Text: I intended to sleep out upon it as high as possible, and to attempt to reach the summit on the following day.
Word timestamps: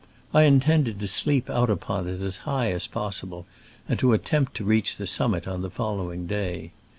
I 0.33 0.45
intended 0.45 0.99
to 0.99 1.07
sleep 1.07 1.47
out 1.47 1.69
upon 1.69 2.09
it 2.09 2.21
as 2.21 2.37
high 2.37 2.71
as 2.71 2.87
possible, 2.87 3.45
and 3.87 3.99
to 3.99 4.13
attempt 4.13 4.55
to 4.55 4.63
reach 4.65 4.97
the 4.97 5.05
summit 5.05 5.47
on 5.47 5.61
the 5.61 5.69
following 5.69 6.25
day. 6.25 6.71